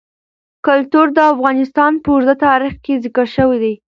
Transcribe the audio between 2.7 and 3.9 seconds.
کې ذکر شوی دی.